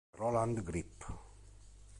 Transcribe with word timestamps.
Roland 0.17 0.57
Grip 0.65 1.05